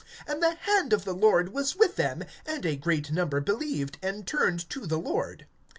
[0.27, 4.25] (21)And the hand of the Lord was with them; and a great number believed, and
[4.25, 5.45] turned to the Lord.